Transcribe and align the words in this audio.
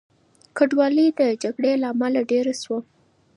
کډوالۍ 0.57 1.07
د 1.19 1.21
جګړې 1.43 1.73
له 1.81 1.87
امله 1.93 2.21
ډېره 2.31 2.53
شوه. 2.61 2.79